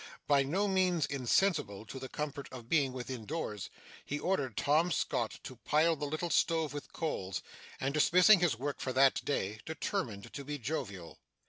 By 0.25 0.41
no 0.41 0.67
means 0.67 1.05
insensible 1.05 1.85
to 1.85 1.99
the 1.99 2.09
comfort 2.09 2.47
of 2.51 2.67
being 2.67 2.91
within 2.91 3.27
doors, 3.27 3.69
he 4.03 4.17
ordered 4.19 4.57
Tom 4.57 4.91
Scott 4.91 5.37
to 5.43 5.57
pile 5.57 5.95
the 5.95 6.07
little 6.07 6.31
stove 6.31 6.73
with 6.73 6.91
coals, 6.91 7.43
and, 7.79 7.93
dismissing 7.93 8.39
his 8.39 8.57
work 8.57 8.79
for 8.79 8.93
that 8.93 9.23
day, 9.23 9.59
determined 9.63 10.33
to 10.33 10.43
be 10.43 10.57
jovial. 10.57 11.19